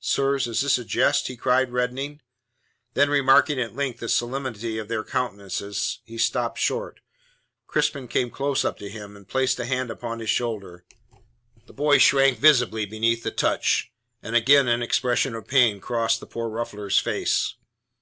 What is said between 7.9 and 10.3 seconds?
came close up to him, and placed a hand upon his